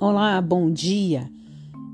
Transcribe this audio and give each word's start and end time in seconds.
Olá, 0.00 0.40
bom 0.40 0.70
dia. 0.70 1.30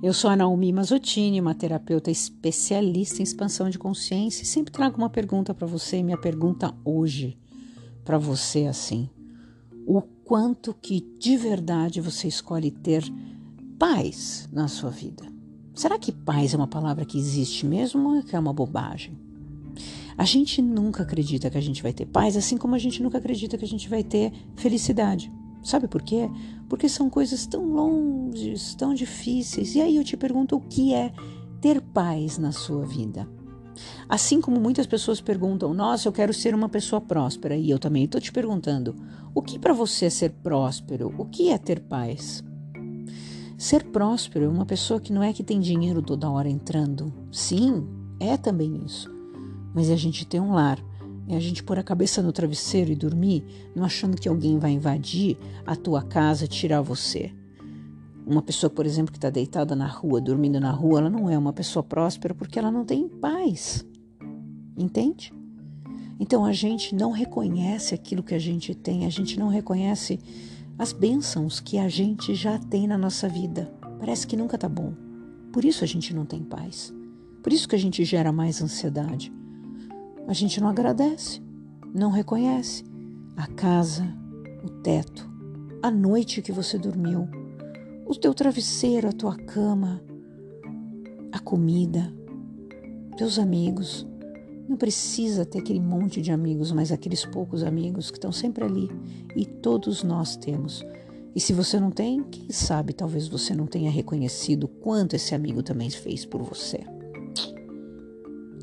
Eu 0.01 0.13
sou 0.13 0.31
a 0.31 0.37
Naomi 0.37 0.73
Mazottini, 0.73 1.41
uma 1.41 1.57
terapeuta 1.57 2.09
especialista 2.09 3.19
em 3.19 3.25
expansão 3.25 3.69
de 3.69 3.81
consciência 3.81 4.45
e 4.45 4.47
sempre 4.47 4.73
trago 4.73 4.97
uma 4.97 5.11
pergunta 5.11 5.53
para 5.53 5.67
você. 5.67 6.05
Minha 6.05 6.17
pergunta 6.17 6.73
hoje 6.85 7.37
para 8.05 8.17
você 8.17 8.61
é 8.61 8.69
assim: 8.69 9.11
o 9.85 10.01
quanto 10.01 10.73
que 10.73 11.01
de 11.19 11.37
verdade 11.37 12.01
você 12.01 12.29
escolhe 12.29 12.71
ter 12.71 13.03
paz 13.77 14.49
na 14.53 14.69
sua 14.69 14.91
vida? 14.91 15.25
Será 15.75 15.99
que 15.99 16.13
paz 16.13 16.55
é 16.55 16.57
uma 16.57 16.69
palavra 16.69 17.05
que 17.05 17.19
existe 17.19 17.67
mesmo 17.67 18.11
ou 18.11 18.17
é 18.21 18.23
é 18.33 18.39
uma 18.39 18.53
bobagem? 18.53 19.19
A 20.17 20.25
gente 20.25 20.63
nunca 20.63 21.03
acredita 21.03 21.51
que 21.51 21.59
a 21.59 21.61
gente 21.61 21.83
vai 21.83 21.93
ter 21.93 22.07
paz, 22.07 22.37
assim 22.37 22.57
como 22.57 22.77
a 22.77 22.79
gente 22.79 23.03
nunca 23.03 23.19
acredita 23.19 23.59
que 23.59 23.65
a 23.65 23.69
gente 23.69 23.89
vai 23.89 24.05
ter 24.05 24.33
felicidade. 24.55 25.29
Sabe 25.63 25.89
por 25.89 26.03
quê? 26.03 26.31
Porque 26.69 26.89
são 26.89 27.11
coisas 27.11 27.47
tão 27.47 27.73
longes, 27.73 28.75
tão 28.75 28.95
difíceis. 28.95 29.75
E 29.75 29.81
aí 29.81 29.97
eu 29.97 30.05
te 30.05 30.17
pergunto 30.17 30.57
o 30.57 30.61
que 30.61 30.95
é 30.95 31.13
ter 31.61 31.81
paz 31.81 32.39
na 32.39 32.53
sua 32.53 32.85
vida? 32.85 33.29
Assim 34.09 34.41
como 34.41 34.61
muitas 34.61 34.87
pessoas 34.87 35.21
perguntam, 35.21 35.75
nossa, 35.75 36.09
eu 36.09 36.13
quero 36.13 36.33
ser 36.33 36.55
uma 36.55 36.69
pessoa 36.69 37.01
próspera, 37.01 37.57
e 37.57 37.69
eu 37.69 37.79
também 37.79 38.05
estou 38.05 38.21
te 38.21 38.33
perguntando, 38.33 38.95
o 39.35 39.43
que 39.43 39.59
para 39.59 39.75
você 39.75 40.07
é 40.07 40.11
ser 40.11 40.31
próspero? 40.31 41.15
O 41.19 41.27
que 41.27 41.51
é 41.51 41.59
ter 41.59 41.81
paz? 41.81 42.43
Ser 43.59 43.85
próspero 43.85 44.45
é 44.45 44.49
uma 44.49 44.67
pessoa 44.67 45.01
que 45.01 45.13
não 45.13 45.23
é 45.23 45.33
que 45.33 45.43
tem 45.43 45.61
dinheiro 45.61 46.03
toda 46.03 46.31
hora 46.31 46.49
entrando. 46.49 47.13
Sim, 47.33 47.87
é 48.21 48.37
também 48.37 48.83
isso. 48.85 49.11
Mas 49.75 49.91
a 49.91 49.97
gente 49.97 50.27
tem 50.27 50.41
um 50.41 50.53
lar 50.53 50.79
é 51.29 51.37
a 51.37 51.41
gente 51.41 51.63
pôr 51.63 51.79
a 51.79 51.83
cabeça 51.83 52.23
no 52.23 52.33
travesseiro 52.33 52.93
e 52.93 52.97
dormir, 52.97 53.45
não 53.75 53.85
achando 53.85 54.17
que 54.17 54.29
alguém 54.29 54.59
vai 54.59 54.71
invadir 54.71 55.37
a 55.67 55.75
tua 55.75 56.03
casa, 56.03 56.47
tirar 56.47 56.81
você. 56.81 57.33
Uma 58.27 58.43
pessoa, 58.43 58.71
por 58.71 58.87
exemplo, 58.87 59.13
que 59.13 59.19
está 59.19 59.31
deitada 59.31 59.77
na 59.77 59.87
rua, 59.87 60.21
dormindo 60.21 60.61
na 60.61 60.71
rua, 60.71 61.01
ela 61.01 61.11
não 61.11 61.31
é 61.31 61.39
uma 61.39 61.53
pessoa 61.53 61.83
próspera 61.83 62.35
porque 62.35 62.59
ela 62.59 62.71
não 62.71 62.85
tem 62.85 63.09
paz. 63.09 63.85
Entende? 64.77 65.33
Então 66.19 66.45
a 66.45 66.53
gente 66.53 66.95
não 66.95 67.11
reconhece 67.11 67.95
aquilo 67.95 68.23
que 68.23 68.35
a 68.35 68.39
gente 68.39 68.75
tem, 68.75 69.05
a 69.05 69.11
gente 69.11 69.39
não 69.39 69.49
reconhece 69.49 70.19
as 70.79 70.93
bênçãos 70.93 71.61
que 71.61 71.79
a 71.79 71.89
gente 71.89 72.35
já 72.35 72.59
tem 72.59 72.87
na 72.87 72.99
nossa 72.99 73.29
vida. 73.29 73.73
Parece 73.99 74.27
que 74.27 74.37
nunca 74.37 74.59
tá 74.59 74.69
bom. 74.69 74.93
Por 75.53 75.65
isso 75.65 75.85
a 75.85 75.87
gente 75.87 76.15
não 76.15 76.25
tem 76.25 76.43
paz. 76.43 76.93
Por 77.43 77.53
isso 77.53 77.69
que 77.69 77.77
a 77.77 77.79
gente 77.79 78.05
gera 78.05 78.33
mais 78.33 78.61
ansiedade. 78.61 79.33
A 80.29 80.33
gente 80.33 80.61
não 80.61 80.69
agradece, 80.69 81.41
não 81.95 82.11
reconhece 82.11 82.85
a 83.37 83.47
casa, 83.47 84.05
o 84.65 84.69
teto, 84.69 85.31
a 85.81 85.91
noite 85.91 86.43
que 86.43 86.51
você 86.51 86.77
dormiu, 86.77 87.29
o 88.05 88.15
teu 88.15 88.35
travesseiro, 88.35 89.09
a 89.09 89.13
tua 89.13 89.37
cama, 89.37 90.03
a 91.31 91.39
comida, 91.39 92.13
teus 93.17 93.39
amigos. 93.39 94.07
Não 94.69 94.77
precisa 94.77 95.47
ter 95.47 95.61
aquele 95.61 95.81
monte 95.81 96.21
de 96.21 96.33
amigos, 96.33 96.73
mas 96.73 96.91
aqueles 96.91 97.25
poucos 97.25 97.63
amigos 97.63 98.11
que 98.11 98.17
estão 98.17 98.33
sempre 98.33 98.65
ali. 98.65 98.91
E 99.37 99.47
todos 99.47 100.03
nós 100.03 100.37
temos. 100.37 100.85
E 101.37 101.41
se 101.41 101.53
você 101.53 101.79
não 101.79 101.93
tem, 101.93 102.25
quem 102.25 102.51
sabe 102.51 102.93
talvez 102.93 103.29
você 103.29 103.55
não 103.55 103.67
tenha 103.67 103.91
reconhecido 103.91 104.67
quanto 104.67 105.15
esse 105.15 105.37
amigo 105.37 105.63
também 105.63 105.89
fez 105.89 106.25
por 106.25 106.43
você. 106.43 106.81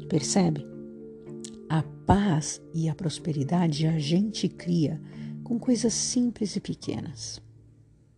Percebe? 0.09 0.72
A 1.73 1.81
paz 2.05 2.61
e 2.71 2.87
a 2.87 2.93
prosperidade 2.93 3.87
a 3.87 3.97
gente 3.97 4.47
cria 4.47 5.01
com 5.43 5.57
coisas 5.57 5.91
simples 5.91 6.55
e 6.55 6.59
pequenas. 6.59 7.41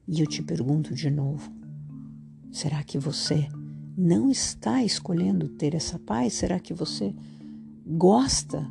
E 0.05 0.19
eu 0.19 0.27
te 0.27 0.43
pergunto 0.43 0.93
de 0.93 1.09
novo: 1.09 1.49
será 2.51 2.83
que 2.83 2.97
você 2.97 3.47
não 3.97 4.29
está 4.29 4.83
escolhendo 4.83 5.47
ter 5.47 5.73
essa 5.73 5.97
paz? 5.97 6.33
Será 6.33 6.59
que 6.59 6.73
você 6.73 7.15
gosta 7.87 8.69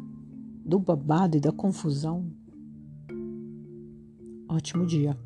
do 0.63 0.79
babado 0.79 1.39
e 1.39 1.41
da 1.41 1.51
confusão? 1.51 2.31
Ótimo 4.47 4.85
dia. 4.85 5.19